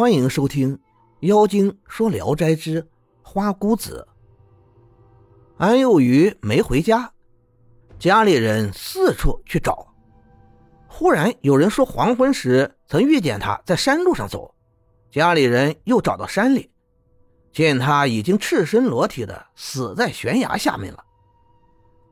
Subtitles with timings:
[0.00, 0.74] 欢迎收听
[1.20, 2.88] 《妖精说聊斋之
[3.20, 4.08] 花姑子》。
[5.62, 7.12] 安幼鱼没回家，
[7.98, 9.86] 家里人四处去找。
[10.88, 14.54] 忽然有人说黄昏时曾遇见他在山路上走，
[15.10, 16.70] 家里人又找到山里，
[17.52, 21.04] 见他已经赤身裸体的死在悬崖下面了。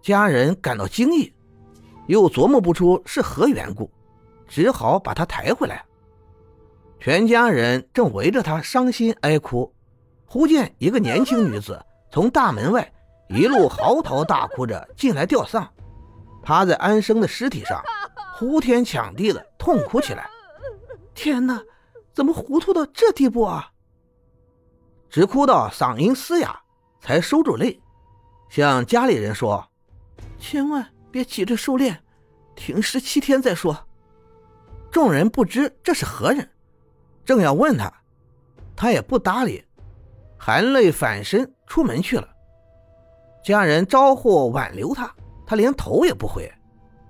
[0.02, 1.32] 家人感到惊异，
[2.06, 3.90] 又琢磨不出是何缘故，
[4.46, 5.86] 只好把他抬回来。
[7.00, 9.72] 全家人正围着他伤心哀哭，
[10.26, 12.92] 忽见一个年轻女子从大门外
[13.28, 15.68] 一路嚎啕大哭着进来吊丧，
[16.42, 17.80] 趴在安生的尸体上，
[18.34, 20.28] 呼天抢地的痛哭起来。
[21.14, 21.62] 天哪，
[22.12, 23.70] 怎么糊涂到这地步啊！
[25.08, 26.60] 直哭到嗓音嘶哑，
[27.00, 27.80] 才收住泪，
[28.48, 29.64] 向家里人说
[30.38, 31.96] ：“千万别急着收殓，
[32.54, 33.86] 停尸七天再说。”
[34.90, 36.48] 众人不知这是何人。
[37.28, 37.92] 正要问他，
[38.74, 39.62] 他也不搭理，
[40.38, 42.26] 含泪反身出门去了。
[43.44, 45.14] 家人招呼挽留他，
[45.46, 46.50] 他连头也不回。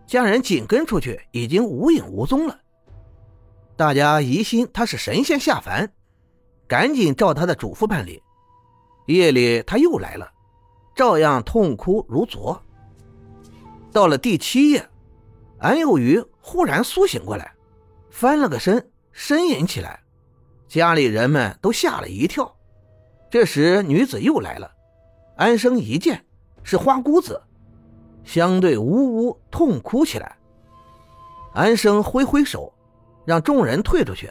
[0.08, 2.58] 家人紧跟出去，已经无影无踪了。
[3.76, 5.88] 大家疑心他是神仙下凡，
[6.66, 8.20] 赶紧照他的嘱咐办理。
[9.06, 10.28] 夜里他又来了，
[10.96, 12.60] 照样痛哭如昨。
[13.92, 14.84] 到了第七夜，
[15.60, 17.54] 安有余忽然苏醒过来，
[18.10, 20.02] 翻了个身，呻吟起来。
[20.68, 22.54] 家里人们都吓了一跳。
[23.30, 24.70] 这时，女子又来了。
[25.36, 26.24] 安生一见
[26.62, 27.40] 是花姑子，
[28.24, 30.36] 相对呜呜痛哭起来。
[31.54, 32.72] 安生挥挥手，
[33.24, 34.30] 让众人退出去。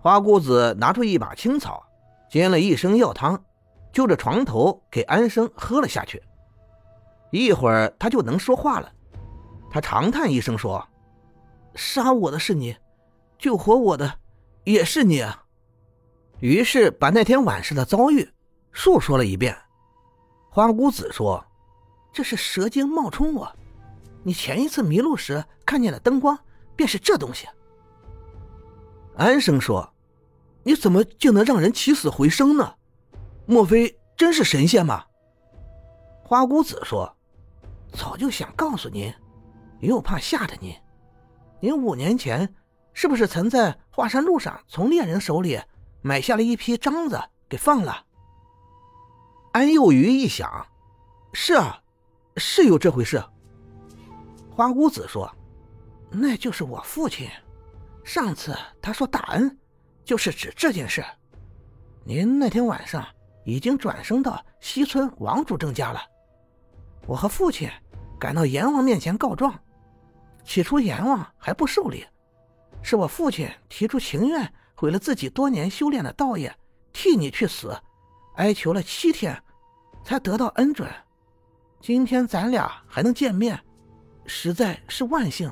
[0.00, 1.82] 花姑子拿出一把青草，
[2.30, 3.42] 煎了一升药汤，
[3.92, 6.22] 就着床头给安生喝了下去。
[7.30, 8.92] 一会儿，他就能说话了。
[9.70, 10.86] 他长叹一声说
[11.74, 12.76] ：“杀我的是你，
[13.38, 14.14] 救活我的
[14.64, 15.44] 也是你啊。”
[16.40, 18.28] 于是把那天晚上的遭遇
[18.70, 19.56] 述说了一遍。
[20.50, 21.44] 花姑子说
[22.12, 23.50] ：“这是蛇精冒充我，
[24.22, 26.38] 你前一次迷路时看见的灯光
[26.74, 27.46] 便是这东西。”
[29.16, 29.94] 安生说
[30.62, 32.74] ：“你怎么就能让人起死回生呢？
[33.46, 35.04] 莫非真是神仙吗？”
[36.22, 37.16] 花姑子说
[37.92, 39.12] ：“早就想告诉您，
[39.80, 40.74] 又怕吓着您。
[41.60, 42.54] 您五年前
[42.92, 45.58] 是不是曾在华山路上从猎人手里？”
[46.06, 48.06] 买下了一批獐子，给放了。
[49.50, 50.64] 安幼鱼一想，
[51.32, 51.82] 是啊，
[52.36, 53.20] 是有这回事。
[54.54, 55.28] 花姑子说
[56.08, 57.28] ：“那就是我父亲。
[58.04, 59.58] 上次他说大恩，
[60.04, 61.04] 就是指这件事。
[62.04, 63.04] 您那天晚上
[63.44, 66.00] 已经转生到西村王主正家了。
[67.08, 67.68] 我和父亲
[68.16, 69.52] 赶到阎王面前告状，
[70.44, 72.06] 起初阎王还不受理，
[72.80, 76.54] 是我父亲提出情愿。”毁了自己多年修炼的道业，
[76.92, 77.74] 替你去死，
[78.36, 79.42] 哀求了七天，
[80.04, 80.88] 才得到恩准。
[81.80, 83.58] 今天咱俩还能见面，
[84.26, 85.50] 实在是万幸。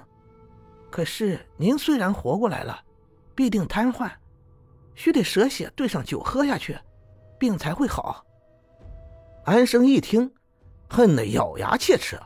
[0.91, 2.81] 可是您虽然活过来了，
[3.35, 4.11] 必定瘫痪，
[4.95, 6.79] 须得蛇血兑上酒喝下去，
[7.39, 8.25] 病才会好。
[9.45, 10.33] 安生一听，
[10.89, 12.19] 恨得咬牙切齿，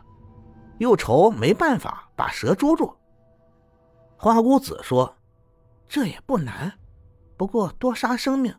[0.79, 2.95] 又愁没办法把蛇捉住。
[4.17, 5.17] 花姑子说
[5.89, 6.73] ：“这也不难。”
[7.39, 8.55] 不过多杀生命，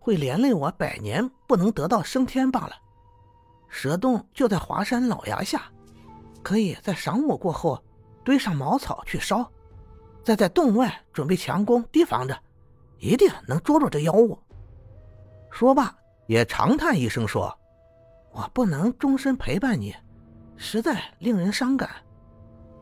[0.00, 2.72] 会连累我百年不能得到升天罢了。
[3.68, 5.62] 蛇洞就在华山老崖下，
[6.42, 7.82] 可以在晌午过后
[8.24, 9.48] 堆上茅草去烧，
[10.24, 12.36] 再在洞外准备强攻提防着，
[12.98, 14.36] 一定能捉住这妖物。
[15.50, 15.96] 说罢，
[16.26, 17.56] 也长叹一声说
[18.34, 19.94] ：“我不能终身陪伴你，
[20.56, 21.88] 实在令人伤感。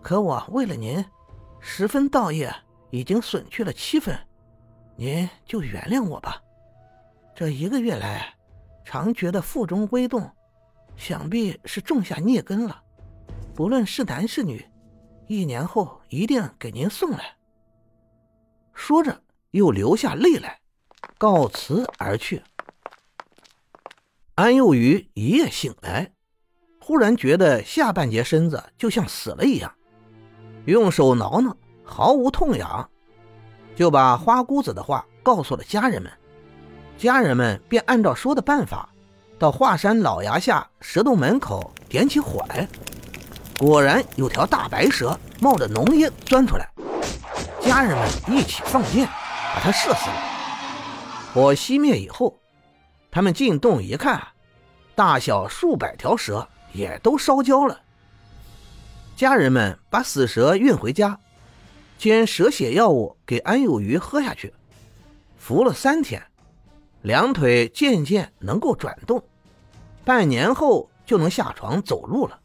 [0.00, 1.04] 可我为了您，
[1.60, 2.50] 十分道业
[2.90, 4.18] 已经损去了七分。”
[4.96, 6.40] 您就原谅我吧。
[7.34, 8.34] 这一个月来，
[8.84, 10.30] 常觉得腹中微动，
[10.96, 12.82] 想必是种下孽根了。
[13.54, 14.64] 不论是男是女，
[15.26, 17.36] 一年后一定给您送来。
[18.74, 20.60] 说着，又流下泪来，
[21.18, 22.42] 告辞而去。
[24.34, 26.12] 安幼鱼一夜醒来，
[26.80, 29.72] 忽然觉得下半截身子就像死了一样，
[30.66, 32.88] 用手挠挠，毫无痛痒。
[33.74, 36.10] 就把花姑子的话告诉了家人们，
[36.98, 38.88] 家人们便按照说的办法，
[39.38, 42.68] 到华山老崖下蛇洞门口点起火来。
[43.58, 46.68] 果然有条大白蛇冒着浓烟钻出来，
[47.60, 49.06] 家人们一起放箭，
[49.54, 50.16] 把它射死了。
[51.32, 52.38] 火熄灭以后，
[53.10, 54.20] 他们进洞一看，
[54.94, 57.80] 大小数百条蛇也都烧焦了。
[59.16, 61.18] 家人们把死蛇运回家。
[62.02, 64.52] 煎蛇血药物给安有余喝下去，
[65.36, 66.20] 服了三天，
[67.02, 69.22] 两腿渐渐能够转动，
[70.04, 72.40] 半年后就能下床走路了。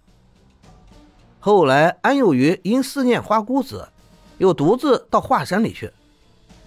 [1.39, 3.89] 后来，安有余因思念花姑子，
[4.38, 5.92] 又独自到华山里去，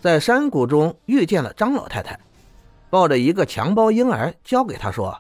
[0.01, 2.19] 在山谷中遇见了张老太太，
[2.91, 5.17] 抱着一个襁褓婴儿交给他说：“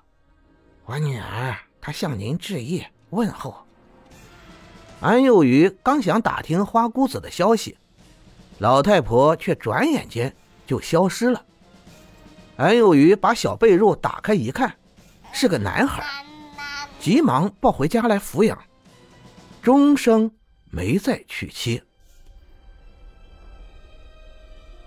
[0.87, 3.55] 我女儿，她向您致意问候。”
[5.01, 7.79] 安有余刚想打听花姑子的消息，
[8.59, 10.35] 老太婆却转眼间
[10.67, 11.45] 就消失了。
[12.57, 14.77] 安有余把小被褥打开一看，
[15.33, 16.05] 是个男孩，
[16.99, 18.59] 急忙抱回家来抚养。
[19.63, 20.31] 终生
[20.71, 21.83] 没再娶妻。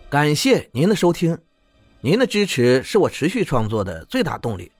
[0.10, 1.36] 感谢您的收听，
[2.01, 4.71] 您的支持是我持续创作的最大动力。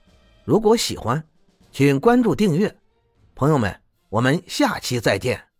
[0.44, 1.24] 如果喜欢，
[1.72, 2.76] 请关注订阅。
[3.34, 3.80] 朋友们，
[4.14, 5.53] 我们下期再见。